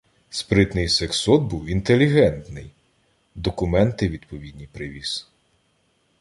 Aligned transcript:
Спритний 0.29 0.87
сексот 0.89 1.41
був 1.41 1.65
інтелігентний, 1.65 2.71
документи 3.35 4.09
відповідні 4.09 4.67
привіз. 4.67 5.27